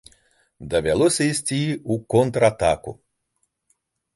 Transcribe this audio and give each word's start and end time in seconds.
Давялося 0.73 1.23
ісці 1.31 1.59
ў 1.73 1.93
контратаку. 2.15 2.91